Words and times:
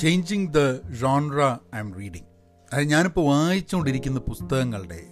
Changing 0.00 0.46
the 0.46 0.58
genre 1.00 1.42
I 1.76 1.78
am 1.78 1.94
reading 1.98 2.24
അത് 2.72 2.84
ഞാനിപ്പോൾ 2.84 3.26
വായിച്ചുകൊണ്ടിരിക്കുന്ന 3.26 4.20
പുസ്തകങ്ങളുടെ 4.20 5.06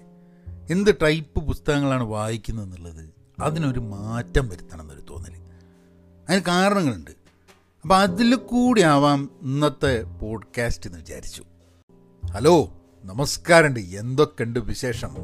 എന്ത് 0.71 0.97
ടൈപ്പ് 1.03 1.41
പുസ്തകങ്ങളാണ് 1.41 2.03
വായിക്കുന്നത് 2.03 2.65
എന്നുള്ളത് 2.65 3.11
അതിനൊരു 3.41 3.81
മാറ്റം 3.81 4.49
വരുത്തണം 4.49 4.81
എന്നൊരു 4.81 5.01
തോന്നൽ 5.11 5.35
അതിന് 6.29 6.43
കാരണങ്ങളുണ്ട്. 6.43 7.11
അപ്പോൾ 7.83 7.95
അതിൽ 7.95 8.35
കൂടി 8.35 8.83
ആവാം 8.83 9.31
ഇന്നത്തെ 9.43 10.03
പോഡ്കാസ്റ്റ് 10.03 10.87
എന്ന് 10.87 10.99
വിചാരിച്ചു. 10.99 11.45
ഹലോ 12.31 12.75
നമസ്കാരമുണ്ട്. 13.05 13.81
എന്തൊക്കെയുണ്ട് 13.81 14.61
വിശേഷം? 14.61 15.17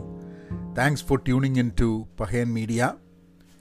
Thanks 0.78 1.04
for 1.04 1.18
tuning 1.18 1.58
in 1.58 1.70
to 1.80 2.08
Pahayan 2.20 2.54
media 2.54 2.92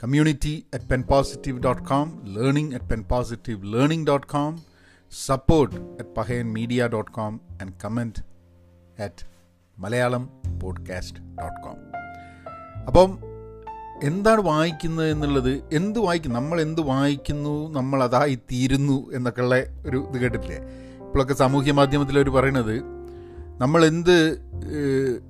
community 0.04 0.66
at 0.74 0.86
pen 0.86 1.02
positive 1.02 1.60
dot 1.60 1.84
com 1.84 2.26
learning 2.26 2.76
at 2.76 2.86
pen 2.86 3.04
positive 3.04 3.74
learning 3.74 4.08
dot 4.08 4.28
com 4.28 4.67
and 7.62 7.74
comment 7.86 8.24
at 9.02 9.26
Malayalam 9.80 10.30
podcast 10.64 11.20
dot 11.20 11.62
com 11.62 11.76
അപ്പം 12.88 13.20
എന്താണ് 14.04 14.42
വായിക്കുന്നത് 14.42 15.12
എന്നുള്ളത് 15.12 15.64
എന്ത് 15.74 16.00
വായിക്കും 16.00 16.34
നമ്മൾ 16.34 16.62
എന്ത് 16.62 16.82
വായിക്കുന്നു 16.82 17.72
നമ്മൾ 17.72 18.04
അതായി 18.04 18.36
തീരുന്നു 18.36 19.12
എന്നൊക്കെയുള്ള 19.14 19.56
ഒരു 19.86 20.08
ഇത് 20.10 20.22
കേട്ടിട്ടില്ലേ? 20.22 20.58
ഇപ്പോഴൊക്കെ 21.06 21.34
സാമൂഹ്യ 21.34 21.72
മാധ്യമത്തിൽ 21.72 22.18
അവർ 22.18 22.30
പറയണത് 22.30 22.82
നമ്മൾ 23.62 23.86
എന്ത് 23.86 24.42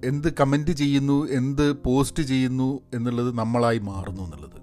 എന്ത് 0.03 0.33
കമന്റ് 0.33 0.71
ചെയ്യുന്നു 0.71 1.27
എന്ത് 1.27 1.83
പോസ്റ്റ് 1.83 2.23
ചെയ്യുന്നു 2.23 2.81
എന്നുള്ളത് 2.93 3.37
നമ്മളായി 3.37 3.79
മാറുന്നു 3.79 4.23
എന്നുള്ളത്. 4.23 4.61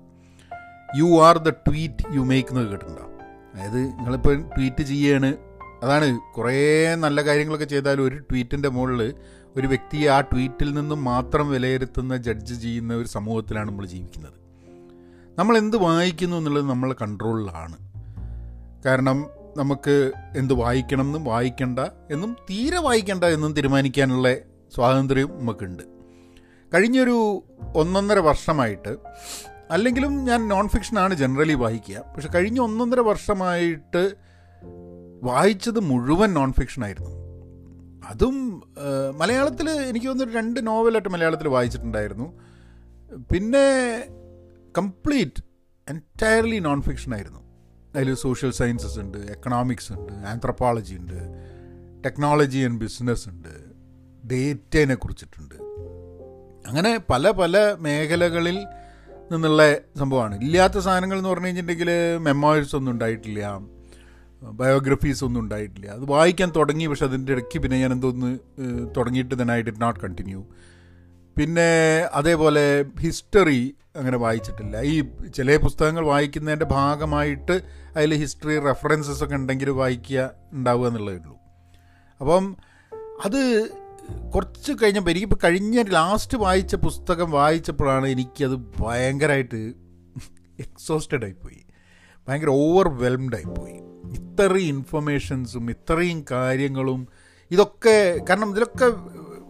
You 0.99 1.23
are 1.23 1.39
the 1.39 1.51
tweet 1.51 2.15
you 2.15 2.21
make 2.21 2.49
എന്ന് 2.49 2.61
കേട്ടിട്ടുണ്ടോ? 2.61 3.14
അതായത് 3.55 3.85
നിങ്ങളിപ്പോൾ 3.85 4.43
ട്വീറ്റ് 4.43 4.83
ചെയ്യാണ്. 4.83 5.37
അതാണ് 5.83 6.19
കുറേ 6.37 6.95
നല്ല 6.95 7.25
കാര്യങ്ങളൊക്കെ 7.25 7.65
ചെയ്താലും 7.65 8.03
ഒരു 8.03 8.17
ട്വീറ്റിന്റെ 8.17 8.69
മുകളിൽ 8.69 9.15
ഒരു 9.57 9.67
വ്യക്തിയെ 9.67 10.09
ആ 10.09 10.21
ട്വീറ്റിൽ 10.21 10.75
നിന്നും 10.75 11.05
മാത്രം 11.05 11.51
വിലയിരുത്തുന്ന 11.51 12.17
ജഡ്ജ് 12.17 12.63
ചെയ്യുന്ന 12.63 12.95
ഒരു 12.95 13.09
സമൂഹത്തിലാണ് 13.09 13.71
നമ്മൾ 13.71 13.87
ജീവിക്കുന്നത്. 13.87 14.33
നമ്മൾ 15.39 15.59
എന്ത് 15.59 15.77
വായിക്കുന്നു 15.77 16.37
എന്നുള്ളത് 16.37 16.69
നമ്മൾ 16.69 16.93
കൺട്രോളിലാണ്. 16.93 17.77
കാരണം 18.85 19.27
നമുക്ക് 19.57 20.13
എന്ത് 20.37 20.55
വായിക്കണം 20.55 21.07
എന്നും 21.07 21.25
വായിക്കണ്ട 21.25 21.79
എന്നും 22.11 22.37
തീരെ 22.51 22.79
വായിക്കണ്ട 22.79 23.25
എന്നും 23.25 23.53
തീരുമാനിക്കാനുള്ള 23.53 24.35
സ്വാതന്ത്ര്യം 24.75 25.39
നമുക്കുണ്ട്. 25.39 25.83
കഴിഞ്ഞൊരു 26.75 27.45
ഒന്നൊന്നര 27.75 28.19
വർഷമായിട്ട് 28.19 28.97
അല്ലെങ്കിലും 29.71 30.25
ഞാൻ 30.25 30.49
നോൺ 30.49 30.69
ഫിക്ഷനാണ് 30.69 31.15
ജനറലി 31.15 31.53
വായിക്കുക. 31.53 31.99
പക്ഷെ 31.99 32.29
കഴിഞ്ഞ 32.29 32.61
ഒന്നൊന്നര 32.61 33.01
വർഷമായിട്ട് 33.01 34.15
വായിച്ചത് 35.23 35.81
മുഴുവൻ 35.81 36.35
നോൺ 36.35 36.53
ഫിക്ഷനായിരുന്നു 36.53 37.25
അതും 38.05 38.63
മലയാളത്തിൽ 39.19 39.71
എനിക്ക് 39.71 40.07
തോന്നുന്നു 40.07 40.35
രണ്ട് 40.35 40.67
നോവലായിട്ട് 40.67 41.09
മലയാളത്തിൽ 41.09 41.49
വായിച്ചിട്ടുണ്ടായിരുന്നു. 41.49 42.33
പിന്നെ 43.33 43.67
കംപ്ലീറ്റ് 44.79 45.43
എന്റയർലി 45.91 46.59
നോൺ 46.59 46.83
ഫിക്ഷനായിരുന്നു 46.83 47.41
അതിൽ 47.95 48.15
സോഷ്യൽ 48.15 48.51
സയൻസസ് 48.51 48.99
ഉണ്ട് 48.99 49.19
എക്കണോമിക്സ് 49.19 49.93
ഉണ്ട് 49.93 50.13
ആന്ത്രപ്പോളജി 50.13 50.95
ഉണ്ട് 50.95 51.19
ടെക്നോളജി 52.05 52.59
ആൻഡ് 52.59 52.81
ബിസിനസ് 52.81 53.29
ഉണ്ട് 53.29 53.75
ഡേറ്റേനെ 54.29 54.95
കുറിച്ചിട്ടുണ്ട്. 54.95 55.55
അങ്ങനെ 56.69 56.99
പല 57.11 57.31
പല 57.31 57.77
മേഖലകളിൽ 57.79 58.67
നിന്നുള്ള 59.33 59.75
സംഭവമാണ്. 59.99 60.35
ഇല്ലാത്ത 60.43 60.79
സാധനങ്ങൾ 60.79 61.19
എന്ന് 61.19 61.29
പറഞ്ഞു 61.29 61.47
കഴിഞ്ഞിട്ടുണ്ടെങ്കിൽ 61.47 62.19
മെമ്മോയിൽസ് 62.19 62.77
ഒന്നും 62.77 62.93
ഉണ്ടായിട്ടില്ല. 62.93 63.61
ബയോഗ്രഫീസ് 64.43 65.25
ഒന്നും 65.25 65.41
ഉണ്ടായിട്ടില്ല. 65.41 65.87
അത് 65.91 66.05
വായിക്കാൻ 66.05 66.53
തുടങ്ങി 66.57 66.87
പക്ഷെ 66.87 67.05
അതിന്റെ 67.05 67.33
ഇടയ്ക്ക് 67.33 67.59
പിന്നെ 67.59 67.81
ഞാൻ 67.81 67.93
എന്തോന്ന് 67.93 68.39
തുടങ്ങിയിട്ട് 68.97 69.43
തന്നെ 69.43 69.55
ഐ 69.55 69.63
ഡിഡ് 69.63 69.83
നോട്ട് 69.83 70.01
കണ്ടിന്യൂ 70.01 70.45
പിന്നെ 71.39 71.71
അതേപോലെ 72.13 72.85
ഹിസ്റ്ററി 73.01 73.75
അങ്ങനെ 73.97 74.17
വായിച്ചിട്ടില്ല. 74.17 74.81
ഈ 74.81 75.05
ചില 75.35 75.57
പുസ്തകങ്ങൾ 75.57 76.05
വായിക്കുന്നതിന്റെ 76.07 76.65
ഭാഗമായിട്ട് 76.65 77.61
അതിൽ 77.97 78.15
ഹിസ്റ്ററി 78.15 78.59
റെഫറൻസസ് 78.59 79.25
ഒക്കെ 79.25 79.35
ഉണ്ടെങ്കിൽ 79.35 79.71
വായിക്കുക 79.71 80.31
ഉണ്ടാവുക 80.53 80.87
എന്നുള്ളതേ 80.87 81.17
ഉള്ളൂ. 81.17 81.39
അപ്പം 82.21 82.57
അത് 83.25 83.43
കുറച്ച് 84.35 84.73
കഴിഞ്ഞപ്പോൾ 84.73 85.11
എനിക്കിപ്പോൾ 85.11 85.41
കഴിഞ്ഞ 85.45 85.83
ലാസ്റ്റ് 85.83 86.39
വായിച്ച 86.39 86.75
പുസ്തകം 86.75 87.31
വായിച്ചപ്പോഴാണ് 87.31 88.07
എനിക്കത് 88.07 88.57
ഭയങ്കരമായിട്ട് 88.81 89.61
എക്സോസ്റ്റഡ് 90.61 91.25
ആയിപ്പോയി. 91.25 91.61
ഭയങ്കര 92.29 92.49
ഓവർവെൽംഡ് 92.49 93.37
ആയിപ്പോയി. 93.37 93.79
ഇത്രയും 94.19 94.69
ഇൻഫർമേഷൻസും 94.77 95.71
ഇത്രയും 95.71 96.25
കാര്യങ്ങളും 96.31 97.09
ഇതൊക്കെ 97.51 97.97
കാരണം 98.29 98.51
ഇതിലൊക്കെ 98.51 98.89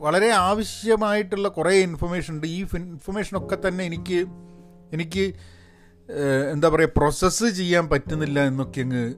വളരെ 0.05 0.29
ആവശ്യമായിട്ടുള്ള 0.29 1.49
കുറേ 1.49 1.75
ഇൻഫർമേഷൻ 1.79 2.35
ഉണ്ട്. 2.35 2.47
ഈ 2.47 2.67
ഇൻഫർമേഷനൊക്കെ 2.77 3.69
തന്നെ 3.69 3.85
എനിക്ക് 3.85 4.27
എനിക്ക് 4.93 5.35
എന്താ 6.53 6.69
പറയുക 6.69 6.93
പ്രോസസ്സ് 6.97 7.45
ചെയ്യാൻ 7.45 7.89
പറ്റുന്നില്ല 7.89 8.41
എന്നൊക്കെ 8.47 8.81
അങ്ങ് 8.81 9.15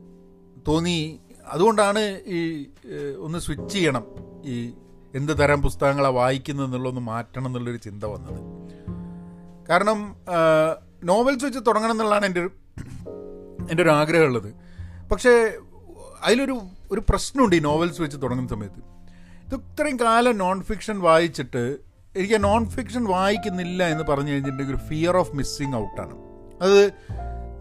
തോന്നി. 0.69 1.20
അതുകൊണ്ടാണ് 1.46 2.02
ഈ 2.26 2.41
ഒന്ന് 3.19 3.38
സ്വിച്ച് 3.38 3.72
ചെയ്യണം. 3.75 4.04
ഈ 4.44 4.56
എന്ത് 5.19 5.32
തരം 5.41 5.62
പുസ്തകങ്ങളാണ് 5.66 6.15
വായിക്കുന്നത് 6.15 6.66
എന്നുള്ളതൊന്ന് 6.66 7.03
മാറ്റണം 7.12 7.47
എന്നുള്ളൊരു 7.49 7.81
ചിന്ത 7.87 8.04
വന്നത്. 8.15 8.41
കാരണം 9.71 9.99
നോവൽസ് 11.10 11.44
വെച്ച് 11.44 11.60
തുടങ്ങണം 11.69 11.94
എന്നുള്ളതാണ് 11.94 12.27
എന്റെ 12.31 12.41
ഒരു 12.44 12.50
എന്റെ 13.71 13.82
ഒരു 13.82 13.93
ആഗ്രഹമുള്ളത്. 14.00 14.50
പക്ഷേ 15.10 15.32
അതിലൊരു 16.26 16.56
ഒരു 16.93 17.03
പ്രശ്നമുണ്ട് 17.09 17.56
ഈ 17.56 17.60
നോവൽസ് 17.71 18.00
വെച്ച് 18.03 18.19
തുടങ്ങുന്ന 18.22 18.50
സമയത്ത്. 18.55 18.81
ഇത് 19.47 19.55
ഇത്രയും 19.55 19.97
കാലം 20.03 20.38
നോൺ 20.38 20.59
ഫിക്ഷൻ 20.71 20.97
വായിച്ചിട്ട് 21.00 21.65
എനിക്ക് 22.15 22.38
നോൺ 22.44 22.62
ഫിക്ഷൻ 22.75 23.05
വായിക്കുന്നില്ല 23.15 23.81
എന്ന് 23.93 24.05
പറഞ്ഞു 24.10 24.31
കഴിഞ്ഞിട്ടുണ്ടെങ്കിൽ 24.32 24.75
ഒരു 24.75 24.82
ഫിയർ 24.88 25.16
ഓഫ് 25.16 25.32
മിസ്സിങ് 25.37 25.76
ഔട്ടാണ് 25.76 26.15
അത് 26.65 26.78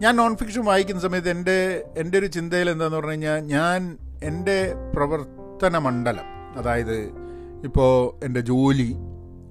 ഞാൻ 0.02 0.12
നോൺ 0.16 0.32
ഫിക്ഷൻ 0.36 0.64
വായിക്കുന്ന 0.64 1.00
സമയത്ത് 1.06 1.30
എന്റെ 1.30 1.56
എന്റെ 1.96 2.16
ഒരു 2.18 2.28
ചിന്തയിൽ 2.36 2.70
എന്താണെന്ന് 2.70 2.98
പറഞ്ഞു 2.98 3.12
കഴിഞ്ഞാൽ 3.12 3.38
ഞാൻ 3.54 3.80
എന്റെ 4.22 4.56
പ്രവർത്തന 4.94 5.78
മണ്ഡലം 5.78 6.26
അതായത് 6.56 6.96
ഇപ്പോൾ 7.66 8.24
എന്റെ 8.24 8.40
ജോലി 8.40 8.90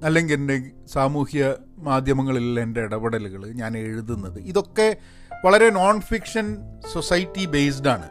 അല്ലെങ്കിൽ 0.03 0.35
എന്റെ 0.35 0.55
സാമൂഹ്യ 0.87 1.43
മാധ്യമങ്ങളിലുള്ള 1.77 2.59
എന്റെ 2.59 2.81
ഇടപെടലുകൾ 2.81 3.41
ഞാൻ 3.51 3.77
എഴുതുന്നത് 3.77 4.39
ഇതൊക്കെ 4.39 4.97
വളരെ 5.45 5.69
നോൺ 5.69 6.01
ഫിക്ഷൻ 6.01 6.47
സൊസൈറ്റി 6.93 7.45
ബേസ്ഡ് 7.45 7.87
ആണ്. 7.87 8.07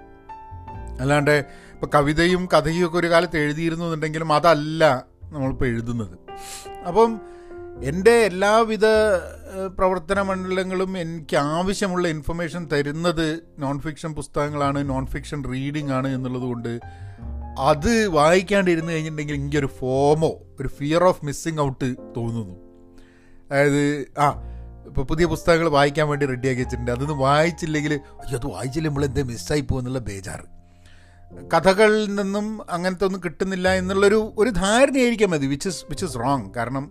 അല്ലാണ്ട് 1.00 1.44
ഇപ്പോൾ 1.72 1.90
കവിതയും 1.94 2.48
കഥയും 2.54 2.86
ഒക്കെ 2.86 2.98
ഒരു 2.98 3.10
കാലത്ത് 3.10 3.36
എഴുതിയിരുന്നു 3.36 3.84
എന്നുണ്ടെങ്കിലും 3.84 4.32
അതല്ല 4.32 4.84
നമ്മളിപ്പോൾ 5.32 5.66
എഴുതുന്നത്. 5.66 6.16
അപ്പം 6.88 7.20
എന്റെ 7.82 8.12
എല്ലാവിധ 8.12 8.86
പ്രവർത്തന 9.78 10.20
മണ്ഡലങ്ങളും 10.20 10.98
എനിക്ക് 10.98 11.36
ആവശ്യമുള്ള 11.36 12.08
ഇൻഫർമേഷൻ 12.08 12.68
തരുന്നത് 12.72 13.26
നോൺ 13.58 13.78
ഫിക്ഷൻ 13.78 14.14
പുസ്തകങ്ങളാണ് 14.14 14.90
നോൺ 14.90 15.06
ഫിക്ഷൻ 15.06 15.40
റീഡിംഗ് 15.52 15.92
ആണ് 15.92 16.08
എന്നുള്ളത് 16.08 16.42
കൊണ്ട് 16.42 16.72
അത് 17.58 18.08
വായിക്കാണ്ടിരുന്ന് 18.08 18.92
കഴിഞ്ഞിട്ടുണ്ടെങ്കിൽ 18.92 19.34
എനിക്കൊരു 19.34 19.66
ഫോമോ 19.66 20.38
ഒരു 20.60 20.68
ഫിയർ 20.68 21.04
ഓഫ് 21.04 21.24
മിസ്സിങ് 21.24 21.60
ഔട്ട് 21.60 21.94
തോന്നുന്നു. 22.16 22.54
അതായത് 23.50 24.12
ആ 24.18 24.42
ഇപ്പോൾ 24.86 25.04
പുതിയ 25.04 25.26
പുസ്തകങ്ങൾ 25.26 25.68
വായിക്കാൻ 25.68 26.08
വേണ്ടി 26.08 26.26
റെഡിയാക്കി 26.26 26.60
വെച്ചിട്ടുണ്ട്. 26.62 26.90
അതൊന്നും 26.90 27.18
വായിച്ചില്ലെങ്കിൽ 27.18 27.92
അയ്യോ 27.94 28.38
അത് 28.38 28.46
വായിച്ചില്ല 28.46 28.88
നമ്മൾ 28.88 29.04
എന്തേ 29.04 29.22
മിസ്സായി 29.22 29.60
പോകുന്നുള്ള 29.60 29.98
ബേജാറ്. 29.98 30.54
കഥകളിൽ 31.54 32.14
നിന്നും 32.14 32.70
അങ്ങനത്തെ 32.70 33.04
ഒന്നും 33.04 33.20
കിട്ടുന്നില്ല 33.24 33.72
എന്നുള്ളൊരു 33.72 34.34
ഒരു 34.38 34.50
ധാരണയായിരിക്കാം 34.50 35.30
മതി 35.30 35.46
which 35.46 35.68
is 35.68 35.84
which 35.88 36.04
is 36.04 36.14
wrong 36.14 36.54
കാരണം 36.54 36.90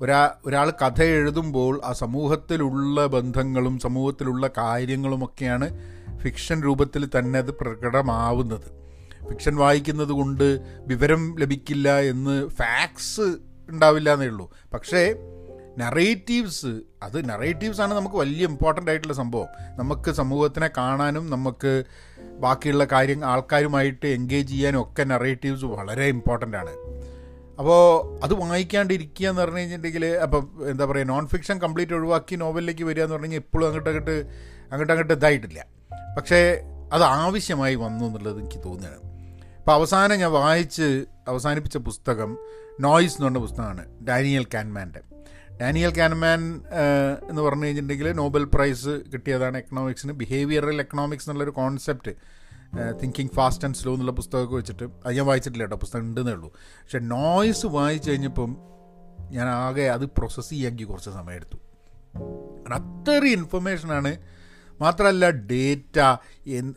ഒരാ 0.00 0.30
ഒരാൾ 0.46 0.70
കഥ 0.70 1.02
എഴുതുമ്പോൾ 1.02 1.80
ആ 1.84 1.92
സമൂഹത്തിലുള്ള 1.92 3.06
ബന്ധങ്ങളും 3.06 3.78
സമൂഹത്തിലുള്ള 3.78 4.50
കാര്യങ്ങളുമൊക്കെയാണ് 4.58 5.78
ഫിക്ഷൻ 6.18 6.62
രൂപത്തിൽ 6.62 7.08
തന്നെ 7.18 7.38
അത് 7.38 7.50
പ്രകടമാവുന്നത്. 7.50 8.83
ഫിക്ഷൻ 9.28 9.56
വായിക്കുന്നത് 9.56 10.08
കൊണ്ട് 10.08 10.60
വിവരം 10.78 11.36
ലഭിക്കില്ല 11.38 12.00
എന്ന് 12.00 12.48
ഫാക്ട്സ് 12.48 13.36
ഉണ്ടാവില്ല 13.68 14.12
എന്നേ 14.12 14.26
ഉള്ളൂ. 14.26 14.50
പക്ഷേ 14.74 15.14
നറേറ്റീവ്സ് 15.78 16.80
അത് 17.02 17.28
നറേറ്റീവ്സ് 17.28 17.80
ആണ് 17.80 17.94
നമുക്ക് 17.94 18.16
വലിയ 18.16 18.46
ഇമ്പോർട്ടന്റ് 18.46 18.90
ആയിട്ടുള്ള 18.90 19.14
സംഭവം. 19.14 19.46
നമുക്ക് 19.76 20.10
സമൂഹത്തിനെ 20.10 20.70
കാണാനും 20.76 21.30
നമുക്ക് 21.30 21.84
ബാക്കിയുള്ള 22.38 22.84
കാര്യം 22.84 23.24
ആൾക്കാരുമായിട്ട് 23.24 24.06
എൻഗേജ് 24.06 24.48
ചെയ്യാനും 24.48 24.82
ഒക്കെ 24.82 25.04
നറേറ്റീവ്സ് 25.04 25.64
വളരെ 25.64 26.04
ഇമ്പോർട്ടന്റ് 26.04 26.56
ആണ്. 26.56 26.70
അപ്പോൾ 27.58 28.24
അത് 28.24 28.34
വായിക്കാണ്ടിരിക്കുക 28.34 29.28
എന്ന് 29.28 29.42
പറഞ്ഞു 29.42 29.58
കഴിഞ്ഞിട്ടുണ്ടെങ്കിൽ 29.58 30.06
അപ്പം 30.06 30.50
എന്താ 30.70 30.84
പറയുക 30.84 31.06
നോൺ 31.06 31.26
ഫിക്ഷൻ 31.26 31.58
കംപ്ലീറ്റ് 31.58 31.92
ഒഴിവാക്കി 31.92 32.36
നോവലിലേക്ക് 32.36 32.84
വരിക 32.84 33.02
എന്ന് 33.02 33.12
പറഞ്ഞു 33.12 33.26
കഴിഞ്ഞാൽ 33.26 33.38
ഇപ്പോഴും 33.38 33.66
അങ്ങോട്ട് 33.66 33.90
അങ്ങോട്ട് 33.90 34.26
അങ്ങോട്ട് 34.70 34.92
അങ്ങോട്ട് 34.92 35.12
ഇതായിട്ടില്ല. 35.12 35.66
പക്ഷേ 36.16 36.62
അത് 36.92 37.02
ആവശ്യമായി 37.02 37.74
വന്നു 37.74 38.04
എന്നുള്ളത് 38.04 38.38
എനിക്ക് 38.38 38.64
തോന്നുകയാണ്. 38.64 39.13
അപ്പോൾ 39.64 39.74
അവസാനം 39.74 40.16
ഞാൻ 40.16 40.32
വായിച്ച് 40.32 41.04
അവസാനിപ്പിച്ച 41.28 41.76
പുസ്തകം 41.76 42.38
നോയിസ് 42.80 43.14
എന്ന് 43.14 43.24
പറഞ്ഞ 43.24 43.38
പുസ്തകമാണ് 43.38 44.06
ഡാനിയൽ 44.06 44.46
കാൻമാന്റെ. 44.54 45.00
ഡാനിയൽ 45.60 45.98
കാൻമാൻ 45.98 46.62
എന്ന് 47.30 47.42
പറഞ്ഞു 47.42 47.64
കഴിഞ്ഞിട്ടുണ്ടെങ്കിൽ 47.64 48.12
നോബൽ 48.12 48.44
പ്രൈസ് 48.44 48.88
കിട്ടിയതാണ് 49.12 49.58
എക്കണോമിക്സിന് 49.58 50.12
ബിഹേവിയറൽ 50.12 50.80
എക്കണോമിക്സ് 50.80 51.24
എന്നുള്ളൊരു 51.24 51.50
concept 51.50 52.10
thinking 53.02 53.28
fast 53.28 53.64
and 53.64 53.76
slow 53.76 53.92
എന്നുള്ള 53.92 54.12
പുസ്തകമൊക്കെ 54.12 54.54
വെച്ചിട്ട് 54.54 54.84
അത് 54.84 55.14
ഞാൻ 55.14 55.26
വായിച്ചിട്ടില്ല 55.26 55.64
കേട്ടോ. 55.64 55.76
പുസ്തകം 55.76 56.00
ഉണ്ടെന്നേ 56.00 56.32
ഉള്ളൂ. 56.32 56.52
പക്ഷെ 56.52 56.98
നോയിസ് 56.98 57.66
വായിച്ചു 57.66 58.10
കഴിഞ്ഞപ്പം 58.10 58.56
ഞാൻ 59.30 59.48
ആകെ 59.48 59.82
അത് 59.82 60.06
പ്രോസസ്സ് 60.06 60.50
ചെയ്യാമെങ്കിൽ 60.50 60.84
കുറച്ച് 60.84 61.10
സമയമെടുത്തു. 61.10 61.56
അത്രയും 62.74 63.32
ഇൻഫർമേഷനാണ് 63.32 64.16
മാത്രമല്ല 64.80 65.30
ഡേറ്റ 65.30 65.98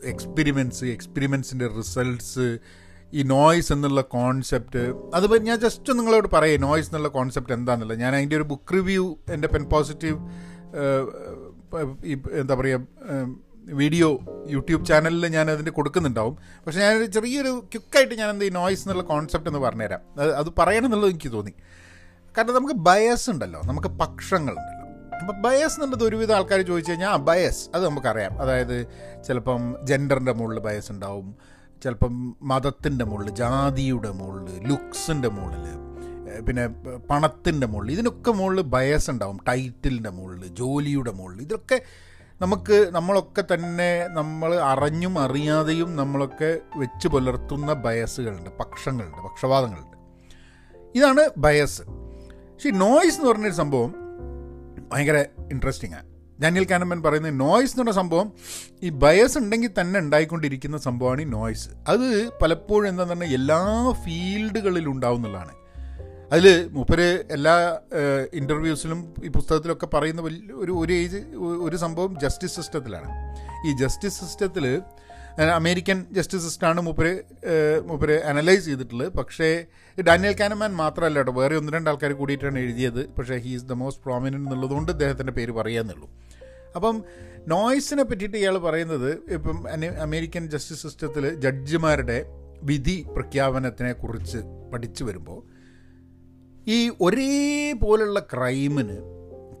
എക്സ്പെരിമെന്റ്സ് 0.02 0.84
എക്സ്പെരിമെന്റ്സിന്റെ 0.84 1.66
റിസൾട്ട്സ് 1.66 2.58
ഈ 3.14 3.22
നോയ്സ് 3.22 3.72
എന്നുള്ള 3.72 4.00
കോൺസെപ്റ്റ് 4.00 4.82
അത് 5.14 5.42
ഞാൻ 5.42 5.58
ജസ്റ്റ് 5.60 5.98
നിങ്ങളോട് 5.98 6.28
പറയാം 6.32 6.60
നോയ്സ് 6.60 6.88
എന്നുള്ള 6.88 7.08
കോൺസെപ്റ്റ് 7.08 7.52
എന്താണെന്നുള്ളത് 7.52 8.00
ഞാൻ 8.00 8.14
അതിന്റെ 8.16 8.36
ഒരു 8.36 8.42
ബുക്ക് 8.42 8.74
റിവ്യൂ 8.74 9.16
എന്റെ 9.32 9.48
പെൻ 9.48 9.64
പോസിറ്റീവ് 9.64 10.18
എന്താ 12.40 12.54
പറയുക 12.54 12.80
വീഡിയോ 13.80 14.08
യൂട്യൂബ് 14.48 14.86
ചാനലിൽ 14.86 15.26
ഞാൻ 15.26 15.50
അതിന്റെ 15.50 15.70
കൊടുക്കുന്നുണ്ടാവും. 15.70 16.36
പക്ഷേ 16.66 16.80
ഞാൻ 16.80 17.10
ചെറിയൊരു 17.12 17.52
ക്യുക്കായിട്ട് 17.72 18.14
ഞാൻ 18.14 18.30
എന്താ 18.30 18.46
ഈ 18.46 18.48
നോയ്സ് 18.48 18.82
എന്നുള്ള 18.84 19.02
കോൺസെപ്റ്റ് 19.02 19.50
എന്ന് 19.50 19.58
പറഞ്ഞുതരാം. 19.58 20.00
അത് 20.20 20.34
അത് 20.34 20.50
പറയണമെന്നുള്ളത് 20.58 21.10
എനിക്ക് 21.10 21.32
തോന്നി. 21.32 21.52
കാരണം 22.38 22.54
നമുക്ക് 22.54 22.74
ബയസ് 22.74 23.30
ഉണ്ടല്ലോ. 23.30 23.60
നമുക്ക് 23.66 23.88
പക്ഷങ്ങളുണ്ടല്ലോ. 23.88 24.77
ബയസ് 25.24 25.80
എന്നുള്ളത് 25.80 26.04
ഒരുവിധം 26.04 26.34
ആൾക്കാർ 26.34 26.60
ചോദിച്ചു 26.60 26.90
കഴിഞ്ഞാൽ 26.90 27.08
ആ 27.08 27.16
ബയസ് 27.16 27.68
അത് 27.74 27.84
നമുക്കറിയാം. 27.88 28.42
അതായത് 28.42 28.86
ചിലപ്പം 29.26 29.76
ജെൻഡറിന്റെ 29.82 30.32
മുകളിൽ 30.32 30.58
ബയസ് 30.58 30.92
ഉണ്ടാവും 30.92 31.34
ചിലപ്പം 31.84 32.36
മതത്തിന്റെ 32.42 33.04
മുകളിൽ 33.04 33.30
ജാതിയുടെ 33.30 34.10
മുകളിൽ 34.10 34.68
ലുക്സിന്റെ 34.68 35.28
മുകളിൽ 35.28 35.88
പിന്നെ 36.42 36.68
പണത്തിന്റെ 37.10 37.66
മുകളിൽ 37.66 37.92
ഇതിനൊക്കെ 37.92 38.30
മുകളിൽ 38.30 38.62
ബയസ് 38.62 39.10
ഉണ്ടാവും. 39.10 39.38
ടൈറ്റിലിന്റെ 39.48 40.10
മുകളിൽ 40.10 40.46
ജോലിയുടെ 40.46 41.10
മുകളിൽ 41.10 41.42
ഇതൊക്കെ 41.42 41.82
നമുക്ക് 42.40 42.90
നമ്മളൊക്കെ 42.92 43.44
തന്നെ 43.54 44.06
നമ്മൾ 44.08 44.54
അറിഞ്ഞും 44.54 45.18
അറിയാതെയും 45.18 45.96
നമ്മളൊക്കെ 45.96 46.58
വെച്ച് 46.76 47.08
പുലർത്തുന്ന 47.08 47.72
ബയസുകളുണ്ട് 47.72 48.50
പക്ഷങ്ങളുണ്ട് 48.50 49.16
പക്ഷപാതങ്ങളുണ്ട്. 49.16 49.96
ഇതാണ് 50.94 51.30
ബയസ്. 51.36 51.82
പക്ഷേ 51.82 52.70
നോയ്സ് 52.70 53.18
എന്ന് 53.18 53.30
പറഞ്ഞൊരു 53.30 53.52
സംഭവം 53.52 54.07
ഭയങ്കര 54.92 55.18
ഇൻട്രസ്റ്റിംഗ് 55.50 55.94
ആണ് 55.94 56.06
ഡാനിയൽ 56.42 56.66
കാനമൻ 56.70 57.02
പറയുന്നത് 57.02 57.40
നോയ്സ് 57.40 57.72
എന്ന് 57.72 57.84
പറഞ്ഞ 57.84 57.96
സംഭവം 57.96 58.32
ഈ 58.82 58.88
ബയസ് 58.88 59.38
ഉണ്ടെങ്കിൽ 59.38 59.70
തന്നെ 59.80 60.00
ഉണ്ടായിക്കൊണ്ടിരിക്കുന്ന 60.00 60.78
സംഭവമാണ് 60.78 61.22
ഈ 61.22 61.24
നോയ്സ് 61.24 61.68
അത് 61.88 62.06
പലപ്പോഴും 62.42 62.88
എന്താ 62.88 63.04
പറഞ്ഞാൽ 63.04 63.32
എല്ലാ 63.32 63.60
ഫീൽഡുകളിലും 64.04 64.92
ഉണ്ടാവുന്നതാണ് 64.92 65.54
അതിൽ 66.32 66.68
മൂപ്പര് 66.68 67.24
എല്ലാ 67.30 67.54
ഇന്റർവ്യൂസിലും 68.32 69.14
ഈ 69.24 69.28
പുസ്തകത്തിലൊക്കെ 69.28 69.86
പറയുന്ന 69.86 70.22
വലിയ 70.22 70.54
ഒരു 70.54 70.72
ഒരു 70.72 70.92
ഏജ് 70.92 71.20
ഒരു 71.62 71.76
സംഭവം 71.76 72.20
ജസ്റ്റിസ് 72.20 72.56
സിസ്റ്റത്തിലാണ് 72.56 73.08
ഈ 73.68 73.72
ജസ്റ്റിസ് 73.76 74.18
സിസ്റ്റത്തിൽ 74.20 74.82
അമേരിക്കൻ 75.42 76.06
ജസ്റ്റിസ് 76.12 76.44
സിസ്റ്റമാണ് 76.44 76.80
മൂപ്പര് 76.80 77.22
മൂപ്പര് 77.84 78.22
അനലൈസ് 78.24 78.64
ചെയ്തിട്ടുള്ളത്. 78.64 79.12
പക്ഷേ 79.12 79.66
ഡാനിയൽ 80.06 80.34
കാനമാൻ 80.40 80.72
മാത്രമല്ല 80.72 81.18
കേട്ടോ 81.18 81.32
വേറെ 81.32 81.56
ഒന്ന് 81.56 81.72
രണ്ട് 81.72 81.90
ആൾക്കാർ 81.90 82.12
കൂടിയിട്ടാണ് 82.12 82.58
എഴുതിയത്. 82.58 83.10
പക്ഷേ 83.14 83.36
he 83.36 83.54
is 83.54 83.64
the 83.64 83.72
most 83.72 84.04
prominent 84.04 84.48
എന്നുള്ളതുകൊണ്ട് 84.48 84.92
അദ്ദേഹത്തിന്റെ 84.92 85.32
പേര് 85.32 85.50
പറയാമെന്നുള്ളൂ 85.50 86.10
അപ്പം 86.76 87.04
നോയ്സിനെ 87.48 88.02
പറ്റിയിട്ട് 88.02 88.36
ഇയാൾ 88.36 88.58
പറയുന്നത് 88.58 89.32
ഇപ്പം 89.32 89.64
അമേരിക്കൻ 90.00 90.50
ജസ്റ്റിസ് 90.50 90.82
സിസ്റ്റത്തിൽ 90.82 91.40
ജഡ്ജിമാരുടെ 91.40 92.26
വിധി 92.62 93.06
പ്രഖ്യാപനത്തിനെ 93.14 93.92
കുറിച്ച് 93.92 94.38
പഠിച്ചു 94.72 95.04
വരുമ്പോൾ 95.04 95.42
ഈ 96.68 96.88
ഒരേപോലുള്ള 97.00 98.20
ക്രൈമിന് 98.20 98.98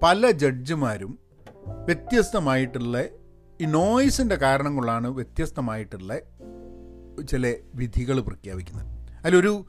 പല 0.02 0.30
ജഡ്ജിമാരും 0.30 1.18
വ്യത്യസ്തമായിട്ടുള്ള 1.64 3.04
ഈ 3.60 3.66
നോയ്സിന്റെ 3.66 4.36
കാരണം 4.36 4.76
കൊണ്ടാണ് 4.76 5.06
വ്യത്യസ്തമായിട്ടുള്ള 5.08 6.18
ചില 7.24 7.54
വിധികൾ 7.74 8.20
പ്രഖ്യാപിക്കുന്നത്. 8.20 8.86
അതിലൊരു 9.18 9.66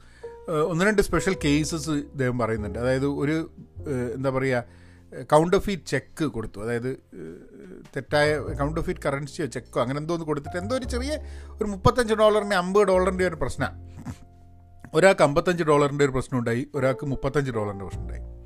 ഒന്ന് 0.68 0.84
രണ്ട് 0.84 1.02
സ്പെഷ്യൽ 1.02 1.34
കേസസ് 1.44 1.90
ഇദ്ദേഹം 1.90 2.38
പറയുന്നുണ്ട്. 2.38 2.78
അതായത് 2.78 3.06
ഒരു 3.06 3.50
എന്താ 4.14 4.30
പറയുക 4.30 4.64
കൗണ്ടർ 5.32 5.58
ഫീറ്റ് 5.58 5.82
ചെക്ക് 5.82 6.24
കൊടുത്തു. 6.24 6.60
അതായത് 6.60 6.90
തെറ്റായ 7.96 8.38
കൗണ്ടർ 8.38 8.82
ഫീറ്റ് 8.82 9.00
കറൻസിയോ 9.06 9.46
ചെക്കോ 9.46 9.80
അങ്ങനെ 9.80 9.98
എന്തോ 9.98 10.14
ഒന്ന് 10.14 10.26
കൊടുത്തിട്ട് 10.26 10.58
എന്തോ 10.58 10.76
ഒരു 10.76 10.84
ചെറിയ 10.84 11.12
ഒരു 11.48 11.64
മുപ്പത്തഞ്ച് 11.64 12.14
ഡോളറിന്റെ 12.14 12.56
അമ്പത് 12.56 12.88
ഡോളറിന്റെ 12.88 13.26
ഒരു 13.26 13.34
പ്രശ്നമാണ് 13.34 13.78
ഒരാൾക്ക് 14.94 15.22
അമ്പത്തഞ്ച് 15.22 15.62
ഡോളറിന്റെ 15.62 16.04
ഒരു 16.04 16.12
പ്രശ്നം 16.12 16.38
ഉണ്ടായി 16.38 16.66
ഒരാൾക്ക് 16.74 17.06
മുപ്പത്തഞ്ച് 17.06 17.50
ഡോളറിന്റെ 17.50 17.84
പ്രശ്നം 17.84 18.39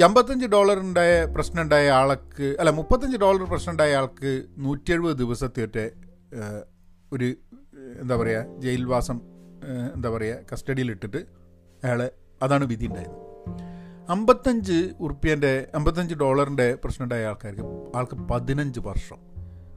ഡോളറിന്റെ 0.00 1.24
പ്രശ്നം 1.24 1.62
ഉണ്ടായ 1.62 1.90
ആൾക്ക് 1.90 2.56
അല്ല 2.60 2.70
മുപ്പത്തഞ്ച് 2.70 3.16
ഡോളർ 3.16 3.50
പ്രശ്നം 3.50 3.72
ഉണ്ടായ 3.72 3.94
ആൾക്ക് 3.94 4.44
നൂറ്റി 4.58 4.92
എഴുപത് 4.92 5.18
ദിവസത്തേറ്റ 5.18 5.78
ഒരു 7.12 7.36
എന്താ 8.00 8.16
പറയുക 8.16 8.60
ജയിൽവാസം 8.60 9.20
എന്താ 9.94 10.10
പറയുക 10.10 10.36
കസ്റ്റഡിയിലിട്ടിട്ട് 10.52 11.16
അയാളെ 11.84 12.12
അതാണ് 12.42 12.64
വിധി 12.64 12.86
ഉണ്ടായത് 12.86 13.28
അമ്പത്തഞ്ച് 14.10 14.94
ഉറുപ്പ്യന്റെ 15.00 15.66
അമ്പത്തഞ്ച് 15.74 16.14
ഡോളറിന്റെ 16.14 16.74
പ്രശ്നം 16.74 17.04
ഉണ്ടായ 17.04 17.26
ആൾക്കാർക്ക് 17.26 17.62
ആൾക്ക് 17.96 18.14
പതിനഞ്ച് 18.14 18.80
വർഷം. 18.80 19.18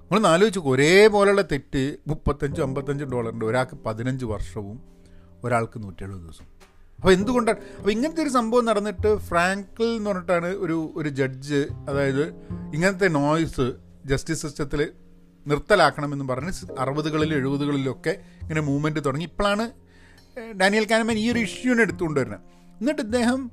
നമ്മൾ 0.01 0.27
ആലോചിച്ചു 0.27 0.59
ഒരേപോലെയുള്ള 0.59 1.41
തെറ്റ് 1.41 1.97
മുപ്പത്തഞ്ചും 2.07 2.63
അമ്പത്തഞ്ചും 2.63 3.11
ഡോളറിന്റെ 3.11 3.45
ഒരാൾക്ക് 3.45 3.75
പതിനഞ്ച് 3.75 4.25
വർഷവും 4.25 4.81
ഒരാൾക്ക് 5.43 5.83
നൂറ്റെഴുപത് 5.83 6.21
ദിവസം 6.21 6.50
അപ്പോൾ 7.01 7.13
എന്തുകൊണ്ടാണ് 7.13 7.59
അപ്പോൾ 7.77 7.91
ഇങ്ങനത്തെ 7.91 8.21
ഒരു 8.21 8.29
സംഭവം 8.29 8.65
നടന്നിട്ട് 8.65 9.17
ഫ്രാങ്കിൾ 9.17 9.83
എന്ന് 9.83 10.09
പറഞ്ഞിട്ടാണ് 10.09 10.45
ഒരു 10.45 10.91
ഒരു 10.95 11.09
ജഡ്ജ് 11.09 11.61
അതായത് 11.89 12.25
ഇങ്ങനത്തെ 12.75 13.07
നോയ്സ് 13.07 13.65
ജസ്റ്റിസ് 14.05 14.41
സിസ്റ്റത്തിൽ 14.41 14.81
നിർത്തലാക്കണമെന്ന് 15.45 16.25
പറഞ്ഞ് 16.27 16.51
അറുപതുകളിലും 16.79 17.35
എഴുപതുകളിലൊക്കെ 17.35 18.13
ഇങ്ങനെ 18.41 18.61
മൂവ്മെന്റ് 18.61 18.99
തുടങ്ങി. 19.05 19.25
ഇപ്പോഴാണ് 19.25 19.65
ഡാനിയൽ 20.61 20.85
കാനമൻ 20.91 21.17
ഈ 21.17 21.31
ഒരു 21.31 21.39
ഇഷ്യൂവിനെ 21.39 21.81
എടുത്തുകൊണ്ട് 21.81 22.19
വരുന്നത്. 22.19 22.43
എന്നിട്ട് 22.81 23.01
ഇദ്ദേഹം 23.01 23.51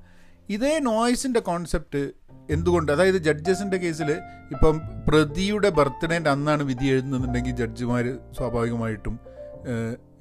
ഇതേ 0.49 0.79
നോയ്സിന്റെ 0.79 1.41
കോൺസെപ്റ്റ് 1.41 2.03
എന്തുകൊണ്ട് 2.51 2.93
അതായത് 2.93 3.17
ജഡ്ജസിന്റെ 3.17 3.77
കേസിൽ 3.77 4.11
ഇപ്പം 4.55 4.77
പ്രതിയുടെ 5.09 5.69
ബർത്ത്ഡേന്റെ 5.69 6.31
അന്നാണ് 6.31 6.62
വിധി 6.62 6.87
എഴുതുന്നുണ്ടെങ്കിൽ 6.87 7.51
ജഡ്ജിമാർ 7.51 8.19
സ്വാഭാവികമായിട്ടും 8.37 9.19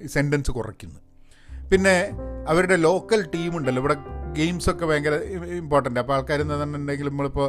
സെന്റൻസ് 0.06 0.50
കുറയ്ക്കുന്നു. 0.50 0.98
പിന്നെ 1.70 1.96
അവരുടെ 2.48 2.76
ലോക്കൽ 2.76 3.20
ടീമുണ്ടല്ലോ 3.34 3.82
ഇവിടെ 3.82 3.96
ഗെയിംസൊക്കെ 4.38 4.86
ഭയങ്കര 4.86 5.14
ഇമ്പോർട്ടന്റ് 5.58 6.00
അപ്പോൾ 6.00 6.14
ആൾക്കാർ 6.14 6.40
എന്താണെന്നുണ്ടെങ്കിൽ 6.40 7.06
നമ്മളിപ്പോൾ 7.08 7.46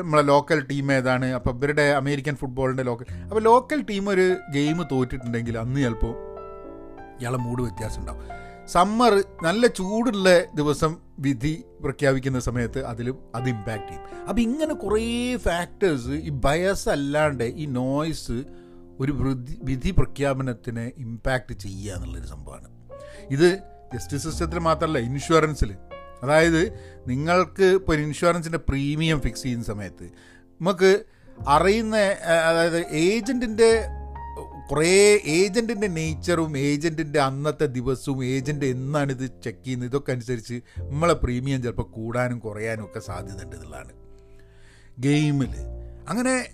നമ്മളെ 0.00 0.22
ലോക്കൽ 0.22 0.58
ടീം 0.70 0.92
ഏതാണ്? 0.92 1.26
അപ്പോൾ 1.32 1.52
ഇവരുടെ 1.56 1.86
അമേരിക്കൻ 2.00 2.34
ഫുട്ബോളിന്റെ 2.40 2.82
ലോക്കൽ 2.82 3.06
അപ്പോൾ 3.28 3.42
ലോക്കൽ 3.42 3.80
ടീം 3.90 4.08
ഒരു 4.08 4.26
ഗെയിം 4.56 4.78
തോറ്റിട്ടുണ്ടെങ്കിൽ 4.92 5.58
അന്ന് 5.58 5.80
ചിലപ്പോൾ 5.80 6.14
ഇയാളെ 7.20 7.38
മൂഡ് 7.46 7.62
വ്യത്യാസം 7.62 8.00
ഉണ്ടാവും. 8.00 8.22
സമ്മർ 8.74 9.12
നല്ല 9.42 9.66
ചൂടുള്ള 9.78 10.28
ദിവസം 10.54 10.92
വിധി 11.18 11.64
പ്രഖ്യാപിക്കുന്ന 11.84 12.38
സമയത്ത് 12.38 12.80
അതിലും 12.84 13.18
അത് 13.34 13.48
ഇമ്പാക്റ്റ് 13.48 13.88
ചെയ്യും. 13.88 14.06
അപ്പം 14.28 14.42
ഇങ്ങനെ 14.42 14.74
കുറേ 14.74 15.36
ഫാക്ടേഴ്സ് 15.48 16.16
ഈ 16.28 16.30
ബയസ് 16.46 16.88
അല്ലാണ്ട് 16.88 17.44
ഈ 17.44 17.66
നോയ്സ് 17.66 18.38
ഒരു 19.00 19.12
വിധി 19.70 19.90
പ്രഖ്യാപനത്തിനെ 19.90 20.92
ഇമ്പാക്റ്റ് 20.98 21.54
ചെയ്യുക 21.66 21.94
എന്നുള്ളൊരു 21.96 22.28
സംഭവമാണ്. 22.34 22.68
ഇത് 23.30 23.58
ജസ്റ്റിസ് 23.94 24.22
സിസ്റ്റത്തിൽ 24.22 24.58
മാത്രമല്ല 24.58 24.98
ഇൻഷുറൻസിൽ 24.98 25.76
അതായത് 26.22 26.72
നിങ്ങൾക്ക് 27.06 27.64
ഇപ്പോൾ 27.64 27.94
ഇൻഷുറൻസിന്റെ 27.94 28.58
പ്രീമിയം 28.58 29.20
ഫിക്സ് 29.20 29.42
ചെയ്യുന്ന 29.42 29.64
സമയത്ത് 29.64 30.04
നമുക്ക് 30.60 31.04
അറിയുന്ന 31.48 31.96
അതായത് 32.48 32.86
ഏജന്റിന്റെ 32.86 33.88
കുറേ 34.70 35.18
ഏജന്റിന്റെ 35.24 35.86
നേച്ചറും 35.86 36.58
ഏജന്റിന്റെ 36.58 37.20
അന്നത്തെ 37.20 37.66
ദിവസവും 37.66 38.24
ഏജന്റ് 38.24 38.66
എന്നാണ് 38.66 39.12
ഇത് 39.12 39.42
ചെക്ക് 39.44 39.64
ചെയ്യുന്നത് 39.64 39.88
ഇതൊക്കെ 39.88 40.12
അനുസരിച്ച് 40.12 40.54
നമ്മളെ 40.78 41.14
പ്രീമിയം 41.14 41.62
ചിലപ്പോൾ 41.62 41.82
കൂടാനും 41.82 42.38
കുറയാനും 42.38 42.84
ഒക്കെ 42.84 42.98
സാധ്യത 42.98 43.44
ഉണ്ട് 43.44 43.56
എന്നുള്ളതാണ്. 43.56 43.92
ഗെയിമിൽ 44.98 45.50
അങ്ങനെ 46.08 46.48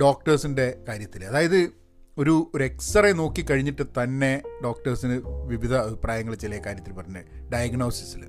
ഡോക്ടേഴ്സിന്റെ 0.00 0.78
കാര്യത്തിൽ 0.88 1.24
അതായത് 1.24 1.85
ഒരു 2.20 2.34
ഒരു 2.54 2.64
എക്സ്റേ 2.64 3.12
നോക്കി 3.12 3.42
കഴിഞ്ഞിട്ട് 3.50 3.84
തന്നെ 3.98 4.30
ഡോക്ടേഴ്സിന് 4.64 5.16
വിവിധ 5.52 5.72
അഭിപ്രായങ്ങൾ 5.86 6.34
ചില 6.44 6.60
കാര്യത്തിൽ 6.66 6.92
പറഞ്ഞു 6.92 7.22
ഡയഗ്നോസിസിൽ 7.54 8.22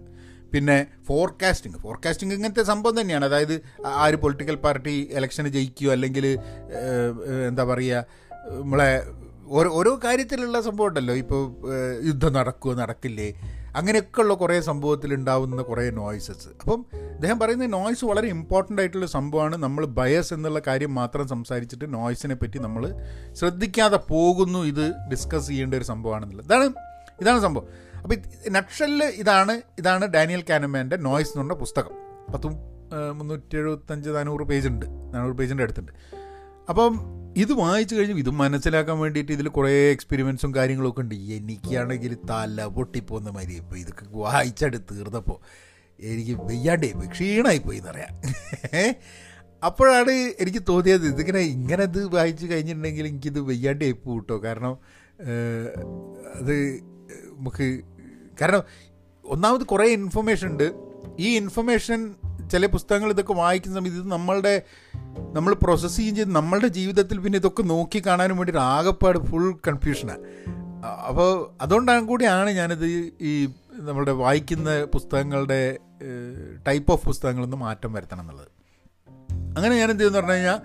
പിന്നെ 0.54 0.76
ഫോർകാസ്റ്റിംഗ് 1.08 1.78
ഫോർകാസ്റ്റിംഗ് 1.78 2.34
ഇങ്ങനത്തെ 2.34 2.64
സംഭവം 2.72 2.96
തന്നെയാണ്. 3.00 3.26
അതായത് 3.26 3.56
ആര് 4.04 4.18
പൊളിറ്റിക്കൽ 4.24 4.58
പാർട്ടി 4.66 4.94
ഇലക്ഷന് 5.18 5.50
ജയിക്കുകയോ 5.56 5.92
അല്ലെങ്കിൽ 5.96 6.26
എന്താ 7.50 7.64
പറയുക 7.72 8.06
നമ്മളെ 8.60 8.90
ഓരോ 9.58 9.70
ഓരോ 9.80 9.92
കാര്യത്തിലുള്ള 10.06 10.58
സംഭവം 10.62 10.88
ഉണ്ടല്ലോ. 10.90 11.14
ഇപ്പോൾ 11.24 11.42
യുദ്ധം 12.08 12.34
നടക്കുമോ 12.34 12.74
നടക്കില്ലേ? 12.82 13.30
അങ്ങനെയൊക്കെയുള്ള 13.78 14.34
കുറേ 14.34 14.62
സംഭവത്തിൽ 14.62 15.14
ഉണ്ടാവുന്ന 15.14 15.62
കുറേ 15.62 15.90
നോയ്സസ് 15.90 16.48
അപ്പം 16.62 16.86
അദ്ദേഹം 17.14 17.40
പറയുന്ന 17.40 17.66
നോയ്സ് 17.66 18.06
വളരെ 18.06 18.28
ഇമ്പോർട്ടന്റ് 18.28 18.82
ആയിട്ടുള്ള 18.82 19.06
സംഭവമാണ്. 19.06 19.58
നമ്മൾ 19.58 19.86
ബയസ് 19.86 20.34
എന്നുള്ള 20.34 20.62
കാര്യം 20.68 20.96
മാത്രം 20.96 21.28
സംസാരിച്ചിട്ട് 21.28 21.94
നോയ്സിനെ 21.94 22.36
പറ്റി 22.36 22.60
നമ്മൾ 22.60 22.94
ശ്രദ്ധിക്കാതെ 23.34 24.00
പോകുന്നു 24.10 24.60
ഇത് 24.60 24.86
ഡിസ്കസ് 25.12 25.48
ചെയ്യേണ്ട 25.48 25.76
ഒരു 25.76 25.84
സംഭവമാണെന്നുള്ളത്. 25.84 26.46
ഇതാണ് 26.46 26.70
ഇതാണ് 27.22 27.42
സംഭവം. 27.42 27.68
അപ്പോൾ 28.02 28.16
നക്ഷലിൽ 28.50 29.04
ഇതാണ് 29.04 29.62
ഇതാണ് 29.78 30.06
ഡാനിയൽ 30.06 30.44
കാനമാന്റെ 30.50 30.98
നോയ്സ് 30.98 31.30
എന്ന് 31.30 31.42
പറഞ്ഞ 31.42 31.60
പുസ്തകം. 31.60 31.94
പത്തും 32.34 32.54
മുന്നൂറ്റി 33.14 33.58
എഴുപത്തഞ്ച് 33.58 34.10
നാനൂറ് 34.10 34.42
പേജുണ്ട് 34.42 34.86
നാനൂറ് 35.14 35.36
പേജിന്റെ 35.36 35.64
അടുത്തുണ്ട്. 35.64 35.92
അപ്പം 36.70 36.94
ഇത് 37.38 37.54
വായിച്ചു 37.54 37.96
കഴിഞ്ഞു 37.96 38.16
ഇത് 38.16 38.30
മനസ്സിലാക്കാൻ 38.30 39.00
വേണ്ടിയിട്ട് 39.00 39.32
ഇതിൽ 39.32 39.48
കുറേ 39.48 39.72
എക്സ്പെരിമെൻസും 39.92 40.56
കാര്യങ്ങളൊക്കെ 40.56 41.02
ഉണ്ട്. 41.02 41.16
എനിക്കാണെങ്കിൽ 41.16 42.14
തല 42.30 42.66
പൊട്ടിപ്പോന്ന 42.66 43.30
മാതിരി 43.30 43.56
ഇപ്പോൾ 43.56 43.76
ഇതൊക്കെ 43.76 44.06
വായിച്ചായിട്ട് 44.12 44.80
തീർന്നപ്പോൾ 44.92 45.40
എനിക്ക് 46.00 46.32
വെയ്യാണ്ടേ 46.32 46.92
പോയി. 46.92 47.08
ക്ഷീണമായി 47.08 47.58
പോയി 47.58 47.78
എന്നറിയാം 47.78 48.14
അപ്പോഴാണ് 49.66 50.12
എനിക്ക് 50.12 50.62
തോന്നിയത് 50.70 51.06
ഇതിങ്ങനെ 51.08 51.40
ഇങ്ങനെ 51.40 51.84
ഇത് 51.84 52.06
വായിച്ചു 52.16 52.46
കഴിഞ്ഞിട്ടുണ്ടെങ്കിൽ 52.46 53.08
എനിക്കിത് 53.08 53.40
വെയ്യാണ്ടേ 53.40 53.92
പോകും 53.92 54.18
കേട്ടോ. 54.18 54.38
കാരണം 54.38 54.74
അത് 56.36 56.56
നമുക്ക് 57.38 57.82
കാരണം 58.42 58.64
ഒന്നാമത് 59.26 59.64
കുറേ 59.64 59.86
ഇൻഫർമേഷൻ 59.86 60.48
ഉണ്ട്. 60.48 60.68
ഈ 61.20 61.38
ഇൻഫർമേഷൻ 61.38 62.16
ചില 62.52 62.66
പുസ്തകങ്ങൾ 62.66 63.10
ഇതൊക്കെ 63.10 63.34
വായിക്കുന്ന 63.34 63.80
സമയത്ത് 63.80 63.98
ഇത് 63.98 64.12
നമ്മളുടെ 64.12 64.62
നമ്മൾ 65.34 65.54
പ്രോസസ്സ് 65.54 65.98
ചെയ്യും 65.98 66.16
ചെയ്ത് 66.16 66.32
നമ്മളുടെ 66.32 66.68
ജീവിതത്തിൽ 66.68 67.20
പിന്നെ 67.20 67.38
ഇതൊക്കെ 67.38 67.64
നോക്കി 67.64 68.04
കാണാനും 68.08 68.38
വേണ്ടിയിട്ട് 68.38 68.62
ആകെപ്പാട് 68.62 69.20
ഫുൾ 69.20 69.52
കൺഫ്യൂഷനാണ് 69.68 70.24
അപ്പോൾ 71.08 71.58
അതുകൊണ്ടാണ് 71.62 72.08
കൂടിയാണ് 72.08 72.50
ഞാനിത് 72.50 72.86
ഈ 73.22 73.50
നമ്മളുടെ 73.74 74.12
വായിക്കുന്ന 74.12 74.84
പുസ്തകങ്ങളുടെ 74.84 75.78
ടൈപ്പ് 76.68 76.92
ഓഫ് 76.92 77.06
പുസ്തകങ്ങളൊന്ന് 77.06 77.58
മാറ്റം 77.58 77.94
വരുത്തണം 77.94 78.22
എന്നുള്ളത്. 78.22 78.48
അങ്ങനെ 79.58 79.76
ഞാൻ 79.76 79.90
എന്ത് 79.90 80.00
ചെയ്യുന്നു 80.00 80.20
പറഞ്ഞു 80.20 80.34
കഴിഞ്ഞാൽ 80.34 80.60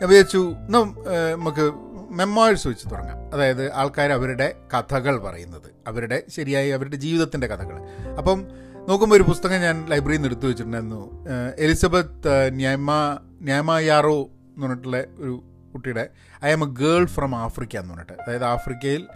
ഞാൻ 0.00 0.08
വിചാരിച്ചു 0.08 0.54
നമുക്ക് 0.68 1.85
മെമ്മോഴ്സ് 2.10 2.68
വെച്ച് 2.68 2.86
തുടങ്ങാം. 2.90 3.34
അതായത് 3.34 3.72
ആൾക്കാർ 3.72 4.12
അവരുടെ 4.12 4.54
കഥകൾ 4.74 5.18
പറയുന്നത് 5.18 5.70
അവരുടെ 5.86 6.22
ശരിയായി 6.28 6.70
അവരുടെ 6.70 6.96
ജീവിതത്തിന്റെ 6.96 7.46
കഥകൾ 7.46 7.80
അപ്പം 8.18 8.44
നോക്കുമ്പോൾ 8.88 9.16
ഒരു 9.16 9.22
പുസ്തകം 9.22 9.60
ഞാൻ 9.60 9.86
ലൈബ്രറിയിൽ 9.86 10.16
നിന്ന് 10.16 10.28
എടുത്തു 10.28 10.46
വെച്ചിട്ടുണ്ടായിരുന്നു. 10.46 11.26
എലിസബത്ത് 11.58 12.54
ന്യമ 12.54 13.18
ന്യമയാറോ 13.42 14.22
എന്ന് 14.22 14.62
പറഞ്ഞിട്ടുള്ള 14.62 15.04
ഒരു 15.18 15.42
കുട്ടിയുടെ 15.74 16.08
I 16.44 16.52
am 16.52 16.62
a 16.64 16.74
girl 16.74 17.06
from 17.06 17.36
Africa 17.36 17.76
എന്ന് 17.76 17.94
പറഞ്ഞിട്ട്. 17.94 18.12
അതായത് 18.12 18.44
ആഫ്രിക്കയിൽ 18.44 19.06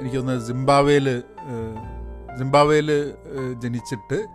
എനിക്ക് 0.00 0.16
തോന്നുന്നത് 0.16 0.46
സിംബാവേയിൽ 0.46 1.22
സിംബാവേയിൽ 2.38 3.12
ജനിച്ചിട്ട് 3.62 4.26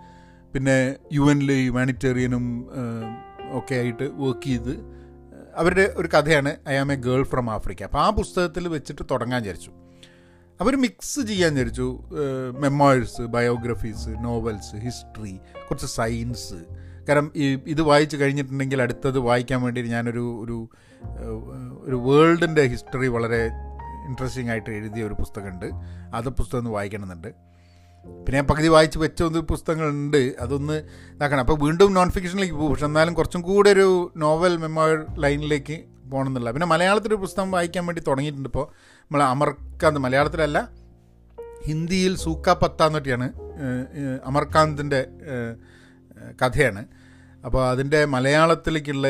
പിന്നെ 0.54 0.96
യു 1.14 1.22
എനിൽ 1.32 1.52
ഹ്യൂമാനിറ്റേറിയനും 1.52 2.70
ഒക്കെ 3.52 3.76
ആയിട്ട് 3.76 4.04
വർക്ക് 4.04 4.48
ചെയ്ത് 4.48 5.01
അവരുടെ 5.56 5.94
ഒരു 5.96 6.08
കഥയാണ് 6.08 6.56
I 6.70 6.76
am 6.76 6.94
a 6.94 6.96
girl 6.96 7.24
from 7.24 7.52
Africa. 7.52 7.84
അപ്പോൾ 7.84 8.00
ആ 8.00 8.10
പുസ്തകത്തിൽ 8.10 8.68
വെച്ചിട്ട് 8.68 9.06
തുടങ്ങാൻ 9.12 9.42
വിചാരിച്ചു. 9.42 9.72
അവർ 10.62 10.76
മിക്സ് 10.76 11.20
ചെയ്യാൻ 11.20 11.52
വിചാരിച്ചു. 11.52 11.88
മെമ്മോഴ്സ് 12.60 13.22
ബയോഗ്രഫീസ് 13.22 14.10
നോവൽസ് 14.10 14.76
ഹിസ്റ്ററി 14.76 15.36
കുറച്ച് 15.70 15.86
സയൻസ് 15.86 16.60
കാരണം 17.10 17.32
ഈ 17.36 17.46
ഇത് 17.68 17.82
വായിച്ചു 17.82 18.18
കഴിഞ്ഞിട്ടുണ്ടെങ്കിൽ 18.18 18.82
അടുത്തത് 18.82 19.20
വായിക്കാൻ 19.20 19.62
വേണ്ടി 19.62 19.82
ഞാനൊരു 19.82 20.42
ഒരു 20.44 20.58
ഒരു 21.82 21.96
വേൾഡിന്റെ 21.96 22.64
ഹിസ്റ്ററി 22.64 23.08
വളരെ 23.08 23.46
ഇൻട്രസ്റ്റിംഗ് 24.08 24.52
ആയിട്ട് 24.52 24.70
എഴുതിയ 24.70 25.04
ഒരു 25.04 25.14
പുസ്തകമുണ്ട്. 25.14 25.66
അത് 26.14 26.30
പുസ്തകം 26.30 26.60
ഒന്ന് 26.60 26.72
വായിക്കണമെന്നുണ്ട്. 26.72 27.51
പിന്നെ 28.06 28.36
ഞാൻ 28.38 28.48
പകുതി 28.48 28.68
വായിച്ച് 28.68 29.00
വെച്ച 29.00 29.24
ഒന്ന് 29.24 29.40
പുസ്തകങ്ങളുണ്ട് 29.40 30.22
അതൊന്ന് 30.44 30.78
ഇതാക്കണം. 31.16 31.40
അപ്പോൾ 31.40 31.58
വീണ്ടും 31.64 31.94
നോൺ 31.94 32.10
ഫിക്ഷനിലേക്ക് 32.10 32.56
പോകും. 32.56 32.72
പക്ഷെ 32.72 32.86
എന്നാലും 32.86 33.14
കുറച്ചും 33.14 33.42
കൂടെ 33.42 33.70
ഒരു 33.70 33.88
നോവൽ 34.18 34.58
മെമ്മോർ 34.58 34.92
ലൈനിലേക്ക് 35.24 35.78
പോകണമെന്നില്ല 36.12 36.52
പിന്നെ 36.52 36.68
മലയാളത്തിലൊരു 36.68 37.20
പുസ്തകം 37.22 37.52
വായിക്കാൻ 37.52 37.86
വേണ്ടി 37.86 38.02
തുടങ്ങിയിട്ടുണ്ട് 38.08 38.50
ഇപ്പോൾ 38.50 38.66
നമ്മൾ 39.04 39.24
അമർക്കാന്ത് 39.24 40.00
മലയാളത്തിലല്ല 40.00 40.60
ഹിന്ദിയിൽ 41.66 42.14
സൂക്ക 42.16 42.54
പത്ത 42.54 42.84
എന്നൊക്കെയാണ് 42.84 43.28
അമർകാന്തിന്റെ 44.30 45.02
കഥയാണ്. 46.42 46.84
അപ്പോൾ 47.46 47.62
അതിന്റെ 47.70 48.00
മലയാളത്തിലേക്കുള്ള 48.06 49.08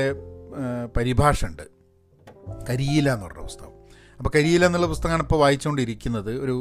പരിഭാഷ 0.98 1.45
ഉണ്ട് 1.45 1.63
കരിയില 2.69 3.07
എന്ന് 3.13 3.25
പറഞ്ഞ 3.25 3.41
പുസ്തകം. 3.41 3.74
അപ്പോൾ 4.17 4.31
കരിയില 4.36 4.65
എന്നുള്ള 4.65 4.88
പുസ്തകമാണ് 4.88 5.24
ഇപ്പോൾ 5.24 5.39
വായിച്ചുകൊണ്ടിരിക്കുന്നത്. 5.39 6.31
ഒരു 6.43 6.55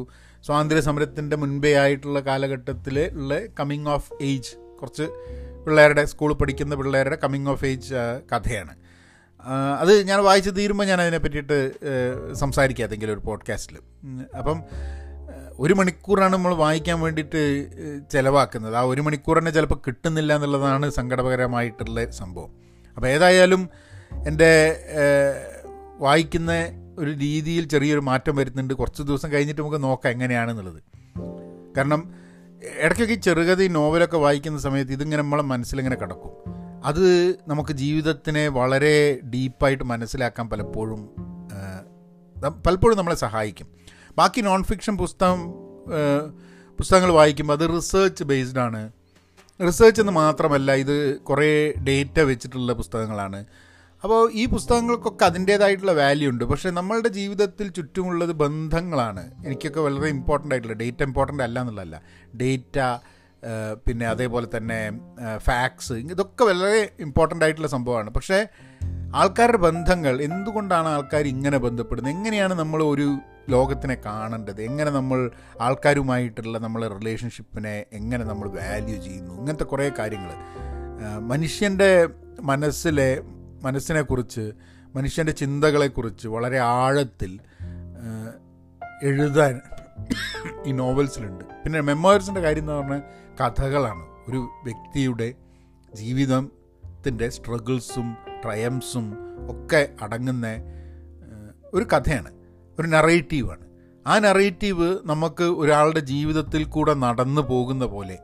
സ്വാതന്ത്ര്യ 0.47 0.80
സമരത്തിന്റെ 0.80 1.37
മുൻപേ 1.37 1.73
ആയിട്ടുള്ള 1.75 2.20
കാലഘട്ടത്തിൽ 2.20 3.11
ഉള്ള 3.12 3.40
കമ്മിങ് 3.61 3.87
ഓഫ് 3.87 4.12
ഏജ് 4.23 4.76
കുറച്ച് 4.80 5.02
പിള്ളേരുടെ 5.66 6.04
സ്കൂളിൽ 6.04 6.35
പഠിക്കുന്ന 6.35 6.75
പിള്ളേരുടെ 6.75 7.16
കമ്മിങ് 7.16 7.49
ഓഫ് 7.49 7.64
ഏജ് 7.64 7.94
കഥയാണ്. 8.32 8.75
അത് 9.80 10.02
ഞാൻ 10.02 10.20
വായിച്ച് 10.25 10.50
തീരുമ്പോൾ 10.50 10.85
ഞാൻ 10.85 11.00
അതിനെ 11.00 11.18
പറ്റിയിട്ട് 11.18 11.56
സംസാരിക്കാം 12.32 12.85
ഏതെങ്കിലും 12.85 13.12
ഒരു 13.12 13.20
പോഡ്കാസ്റ്റിൽ 13.20 13.78
അപ്പം 14.38 14.62
ഒരു 15.59 15.75
മണിക്കൂറാണ് 15.75 16.32
നമ്മൾ 16.32 16.54
വായിക്കാൻ 16.54 17.00
വേണ്ടിയിട്ട് 17.00 17.42
ചിലവാക്കുന്നത്. 18.11 18.76
ആ 18.76 18.80
ഒരു 18.80 19.00
മണിക്കൂർ 19.00 19.38
തന്നെ 19.38 19.50
ചിലപ്പോൾ 19.50 19.80
കിട്ടുന്നില്ല 19.87 20.35
എന്നുള്ളതാണ് 20.35 20.90
സങ്കടപകരമായിട്ടുള്ള 20.90 22.11
സംഭവം. 22.11 22.50
അപ്പോൾ 22.97 23.09
ഏതായാലും 23.09 23.68
എന്റെ 24.26 24.52
വായിക്കുന്ന 25.99 26.52
ഒരു 27.00 27.11
രീതിയിൽ 27.11 27.64
ചെറിയൊരു 27.69 28.00
മാറ്റം 28.00 28.37
വരുന്നുണ്ട്. 28.37 28.75
കുറച്ച് 28.75 29.02
ദിവസം 29.02 29.33
കഴിഞ്ഞിട്ട് 29.33 29.61
നമുക്ക് 29.61 29.83
നോക്കാം 29.83 30.11
എങ്ങനെയാണെന്നുള്ളത്. 30.11 30.83
കാരണം 31.76 32.14
ഇടയ്ക്കൊക്കെ 32.83 33.14
ചെറുകഥ 33.14 33.62
ഈ 33.62 33.69
നോവലൊക്കെ 33.69 34.16
വായിക്കുന്ന 34.16 34.59
സമയത്ത് 34.59 34.92
ഇതിങ്ങനെ 34.92 35.23
നമ്മളെ 35.23 35.42
മനസ്സിലിങ്ങനെ 35.42 35.97
കിടക്കും. 35.97 36.33
അത് 36.85 37.35
നമുക്ക് 37.49 37.73
ജീവിതത്തിനെ 37.73 38.49
വളരെ 38.49 39.21
ഡീപ്പായിട്ട് 39.35 39.85
മനസ്സിലാക്കാൻ 39.85 40.49
പലപ്പോഴും 40.49 41.02
പലപ്പോഴും 42.66 42.99
നമ്മളെ 42.99 43.16
സഹായിക്കും. 43.16 43.66
ബാക്കി 44.19 44.40
നോൺ 44.40 44.62
ഫിക്ഷൻ 44.62 44.97
പുസ്തകം 44.99 45.38
പുസ്തകങ്ങൾ 46.78 47.11
വായിക്കുമ്പോൾ 47.11 47.54
അത് 47.54 47.76
റിസേർച്ച് 47.76 48.25
ബേസ്ഡ് 48.25 48.59
ആണ്. 48.59 48.92
റിസേർച്ച് 49.66 50.02
എന്ന് 50.02 50.12
മാത്രമല്ല 50.12 50.73
ഇത് 50.73 51.19
കുറേ 51.21 51.73
ഡേറ്റ 51.88 52.21
വെച്ചിട്ടുള്ള 52.21 52.73
പുസ്തകങ്ങളാണ്. 52.73 53.45
അപ്പോൾ 54.02 54.30
ഈ 54.33 54.47
പുസ്തകങ്ങൾക്കൊക്കെ 54.47 55.25
അതിന്റേതായിട്ടുള്ള 55.25 55.92
വാല്യൂ 55.92 56.30
ഉണ്ട്. 56.30 56.45
പക്ഷേ 56.45 56.71
നമ്മളുടെ 56.71 57.09
ജീവിതത്തിൽ 57.09 57.69
ചുറ്റുമുള്ളത് 57.69 58.33
ബന്ധങ്ങളാണ്. 58.33 59.30
എനിക്കൊക്കെ 59.45 59.80
വളരെ 59.80 60.09
ഇമ്പോർട്ടന്റ് 60.09 60.54
ആയിട്ടുള്ള 60.54 60.76
ഡേറ്റ 60.76 61.02
ഇമ്പോർട്ടന്റ് 61.02 61.42
അല്ല 61.42 61.61
എന്നുള്ളതല്ല. 61.61 62.00
ഡേറ്റ 62.40 62.78
പിന്നെ 63.87 64.07
അതേപോലെ 64.07 64.47
തന്നെ 64.57 64.78
ഫാക്സ് 65.37 65.92
ഇതൊക്കെ 65.92 66.45
വളരെ 66.45 66.90
ഇമ്പോർട്ടന്റ് 67.00 67.45
ആയിട്ടുള്ള 67.45 67.69
സംഭവമാണ്. 67.69 68.11
പക്ഷേ 68.11 68.47
ആൾക്കാരുടെ 69.14 69.59
ബന്ധങ്ങൾ 69.59 70.23
എന്തുകൊണ്ടാണ് 70.23 70.88
ആൾക്കാർ 70.88 71.26
ഇങ്ങനെ 71.26 71.59
ബന്ധപ്പെടുന്നത്? 71.59 72.14
എങ്ങനെയാണ് 72.14 72.54
നമ്മൾ 72.54 72.83
ഒരു 72.83 73.19
ലോകത്തിനെ 73.49 73.97
കാണേണ്ടത്? 74.07 74.62
എങ്ങനെ 74.62 74.90
നമ്മൾ 74.90 75.30
ആൾക്കാരുമായിട്ടുള്ള 75.61 76.59
നമ്മളെ 76.59 76.88
റിലേഷൻഷിപ്പിനെ 76.88 77.85
എങ്ങനെ 77.92 78.25
നമ്മൾ 78.25 78.49
വാല്യൂ 78.49 79.02
ചെയ്യുന്നു? 79.02 79.35
ഇങ്ങനത്തെ 79.40 79.64
കുറേ 79.64 79.90
കാര്യങ്ങൾ. 79.99 80.33
മനുഷ്യന്റെ 81.19 82.09
മനസ്സിലെ 82.40 83.23
മനസ്സിനെക്കുറിച്ച് 83.62 84.52
മനുഷ്യന്റെ 84.94 85.32
ചിന്തകളെക്കുറിച്ച് 85.32 86.28
വളരെ 86.28 86.58
ആഴത്തിൽ 86.58 87.40
എഴുതാൻ 89.02 89.60
ഈ 90.66 90.72
നോവൽസിലുണ്ട്. 90.72 91.44
പിന്നെ 91.44 91.80
മെമ്മോയർസിന്റെ 91.80 92.40
കാര്യം 92.40 92.62
എന്ന് 92.62 92.72
പറഞ്ഞാൽ 92.72 93.02
കഥകളാണ്. 93.40 94.02
ഒരു 94.28 94.48
വ്യക്തിയുടെ 94.64 95.34
ജീവിതത്തിന്റെ 95.94 97.28
സ്ട്രഗിൾസും 97.28 98.16
ട്രയംസും 98.44 99.16
ഒക്കെ 99.50 99.88
അടങ്ങുന്ന 100.02 100.46
ഒരു 101.74 101.84
കഥയാണ്. 101.84 102.32
ഒരു 102.80 102.86
നറേറ്റീവാണ്. 102.86 103.66
ആ 104.06 104.18
നറേറ്റീവ് 104.18 104.98
നമുക്ക് 105.04 105.44
ഒരാളുടെ 105.44 106.00
ജീവിതത്തിൽ 106.00 106.64
കൂടെ 106.64 106.94
നടന്നു 106.94 107.40
പോകുന്ന 107.40 107.86
പോലെ. 107.86 108.18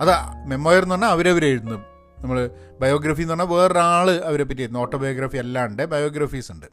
അത് 0.00 0.46
മെമ്മോയർ 0.46 0.82
എന്ന് 0.82 0.94
പറഞ്ഞാൽ 0.94 1.08
അവരവരെ 1.08 1.46
എഴുതുന്നു 1.46 1.93
നമ്മൾ 2.24 2.50
ബയോഗ്രഫി 2.80 3.22
എന്ന് 3.22 3.34
പറഞ്ഞാൽ 3.34 3.56
വേറൊരാൾ 3.56 4.10
അവരെ 4.10 4.44
പറ്റി 4.44 4.68
ഓട്ടോബയോഗ്രഫി 4.76 5.36
അല്ലാണ്ട് 5.36 5.82
ബയോഗ്രഫീസ് 5.82 6.52
ഉണ്ട്. 6.52 6.66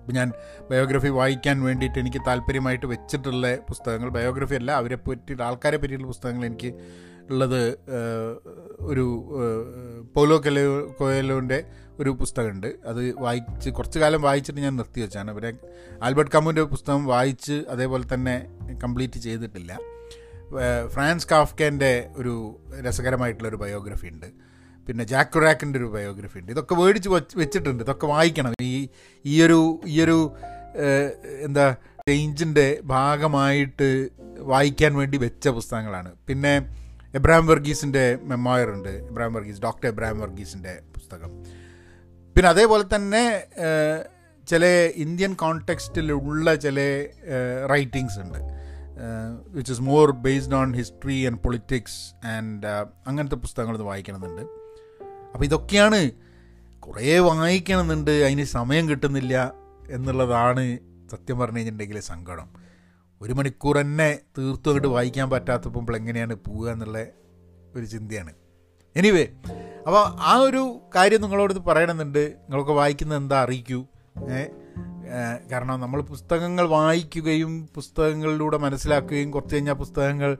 ഇപ്പം 0.00 0.14
ഞാൻ 0.14 0.32
ബയോഗ്രഫി 0.70 1.08
വായിക്കാൻ 1.08 1.62
വേണ്ടിയിട്ട് 1.62 1.98
എനിക്ക് 1.98 2.20
താല്പര്യമായിട്ട് 2.26 2.86
വെച്ചിട്ടുള്ള 2.86 3.56
പുസ്തകങ്ങൾ 3.56 4.08
ബയോഗ്രഫി 4.08 4.54
അല്ല 4.54 4.72
അവരെ 4.72 4.96
പറ്റിയിട്ട് 4.96 5.42
ആൾക്കാരെ 5.42 5.76
പറ്റിയിട്ടുള്ള 5.76 6.12
പുസ്തകങ്ങൾ 6.12 6.44
എനിക്ക് 6.46 6.70
ഉള്ളത് 7.30 7.78
ഒരു 8.80 9.04
പോലോ 10.16 10.36
കെലോ 10.46 10.62
കോയലോന്റെ 10.98 11.58
ഒരു 12.00 12.10
പുസ്തകമുണ്ട്. 12.10 12.66
അത് 12.86 13.14
വായിച്ച് 13.20 13.70
കുറച്ച് 13.70 13.98
കാലം 13.98 14.22
വായിച്ചിട്ട് 14.22 14.60
ഞാൻ 14.60 14.76
നിർത്തി 14.76 15.00
വെച്ചാണ്. 15.00 15.30
അവരെ 15.30 15.52
ആൽബർട്ട് 16.02 16.32
കമ്മുന്റെ 16.32 16.62
പുസ്തകം 16.62 17.06
വായിച്ച് 17.06 17.62
അതേപോലെ 17.68 18.14
തന്നെ 18.14 18.36
കംപ്ലീറ്റ് 18.84 19.20
ചെയ്തിട്ടില്ല. 19.20 19.78
ഫ്രാൻസ് 20.88 21.26
കാഫ്കേന്റെ 21.30 22.08
ഒരു 22.16 22.60
രസകരമായിട്ടുള്ള 22.88 23.48
ഒരു 23.48 23.56
ബയോഗ്രഫി 23.56 24.06
ഉണ്ട്. 24.06 24.26
പിന്നെ 24.86 25.04
ജാക്ക് 25.04 25.42
റാക്കിന്റെ 25.42 25.78
ഒരു 25.78 25.86
ബയോഗ്രഫി 25.86 26.38
ഉണ്ട്. 26.38 26.52
ഇതൊക്കെ 26.52 26.74
മേടിച്ച് 26.74 27.08
വച്ച് 27.08 27.38
വെച്ചിട്ടുണ്ട്. 27.38 27.82
ഇതൊക്കെ 27.84 28.06
വായിക്കണം. 28.06 28.54
ഈ 28.60 28.88
ഈയൊരു 29.26 29.80
ഈയൊരു 29.86 30.32
എന്താ 31.40 31.76
ചേഞ്ചിന്റെ 32.08 32.80
ഭാഗമായിട്ട് 32.84 34.08
വായിക്കാൻ 34.38 34.94
വേണ്ടി 34.94 35.18
വെച്ച 35.18 35.48
പുസ്തകങ്ങളാണ്. 35.48 36.12
പിന്നെ 36.28 36.54
എബ്രാം 37.14 37.46
വർഗീസിന്റെ 37.46 38.18
മെമ്മോയർ 38.22 38.70
ഉണ്ട്. 38.70 38.88
എബ്രാം 38.88 39.32
വർഗീസ് 39.32 39.62
ഡോക്ടർ 39.62 39.88
എബ്രാം 39.88 40.20
വർഗീസിന്റെ 40.20 40.78
പുസ്തകം. 40.94 41.30
പിന്നെ 42.34 42.48
അതേപോലെ 42.48 42.84
തന്നെ 42.94 43.42
ചില 44.48 44.64
ഇന്ത്യൻ 44.96 45.34
കോണ്ടെക്സ്റ്റിലുള്ള 45.34 46.54
ചില 46.54 47.06
റൈറ്റിങ്സ് 47.70 48.18
ഉണ്ട്. 48.18 48.38
Which 49.48 49.72
is 49.72 49.80
more 49.80 50.10
based 50.10 50.54
on 50.54 50.74
history 50.74 51.26
and 51.26 51.38
politics 51.38 52.26
and 52.26 52.66
അങ്ങനത്തെ 53.06 53.34
പുസ്തകങ്ങൾ 53.34 53.82
വായിക്കണമെന്നുണ്ട് 53.82 54.42
അപ്പോൾ 55.34 55.44
ഇതൊക്കെയാണ് 55.44 56.10
കുറേ 56.80 57.18
വായിക്കണമെന്നുണ്ട് 57.18 58.10
അതിന് 58.10 58.44
സമയം 58.44 58.90
കിട്ടുന്നില്ല 58.90 59.54
എന്നുള്ളതാണ് 59.90 60.78
സത്യം 61.10 61.38
പറഞ്ഞു 61.38 61.56
കഴിഞ്ഞിട്ടുണ്ടെങ്കിൽ 61.56 62.00
സങ്കടം. 62.00 62.48
ഒരു 63.20 63.32
മണിക്കൂർ 63.32 63.80
തന്നെ 63.80 64.18
തീർത്തും 64.38 64.70
അങ്ങോട്ട് 64.70 64.88
വായിക്കാൻ 64.88 65.30
പറ്റാത്തപ്പോൾ 65.30 65.96
എങ്ങനെയാണ് 65.96 66.34
പോവുക 66.34 66.70
എന്നുള്ള 66.70 67.06
ഒരു 67.76 67.84
ചിന്തയാണ്. 67.84 68.32
എനിവേ 68.96 69.28
അപ്പോൾ 69.86 70.20
ആ 70.20 70.36
ഒരു 70.36 70.80
കാര്യം 70.96 71.20
നിങ്ങളോട് 71.20 71.54
പറയണമെന്നുണ്ട് 71.54 72.18
നിങ്ങളൊക്കെ 72.18 72.72
വായിക്കുന്നത് 72.72 73.18
എന്താ 73.18 73.42
അറിയിക്കൂ. 73.42 73.86
ഏ 74.30 74.34
ഏ, 74.38 74.48
കാരണം 75.50 75.80
നമ്മൾ 75.80 76.02
പുസ്തകങ്ങൾ 76.02 76.68
വായിക്കുകയും 76.68 77.68
പുസ്തകങ്ങളിലൂടെ 77.74 78.56
മനസ്സിലാക്കുകയും 78.56 79.30
കുറച്ച് 79.30 79.54
കഴിഞ്ഞാൽ 79.54 79.74
പുസ്തകങ്ങൾ 79.74 80.36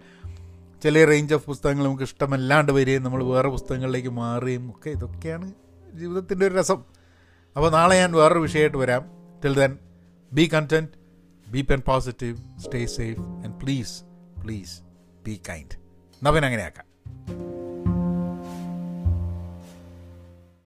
ചില 0.83 1.04
റേഞ്ച് 1.04 1.35
ഓഫ് 1.35 1.47
പുസ്തകങ്ങൾ 1.47 1.85
നമുക്ക് 1.85 2.02
ഇഷ്ടമല്ലാണ്ട് 2.02 2.73
വരികയും 2.73 3.02
നമ്മൾ 3.02 3.25
വേറെ 3.25 3.49
പുസ്തകങ്ങളിലേക്ക് 3.49 4.09
മാറുകയും 4.09 4.71
ഒക്കെ 4.71 4.90
ഇതൊക്കെയാണ് 4.90 5.52
ജീവിതത്തിന്റെ 5.95 6.47
ഒരു 6.47 6.54
രസം. 6.54 6.85
അപ്പോൾ 7.57 7.71
നാളെ 7.71 7.97
ഞാൻ 7.97 8.12
വേറൊരു 8.12 8.38
വിഷയമായിട്ട് 8.38 8.76
വരാം. 8.76 9.04
Till 9.45 9.54
then 9.54 9.78
be 10.33 10.50
content 10.54 10.90
be 11.49 11.61
pen 11.61 11.81
positive 11.81 12.37
stay 12.59 12.87
safe 12.87 13.21
and 13.21 13.61
please 13.61 14.02
please 14.45 14.81
be 15.25 15.40
kind 15.49 15.76
നവൻ 16.26 16.45
അങ്ങനെയാക്കാം. 16.45 16.87